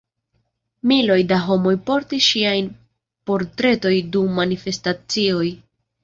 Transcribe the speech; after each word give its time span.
Miloj 0.91 1.17
da 1.31 1.37
homoj 1.49 1.73
portis 1.89 2.23
ŝiajn 2.29 2.71
portretojn 3.31 4.09
dum 4.15 4.31
manifestacioj. 4.39 5.47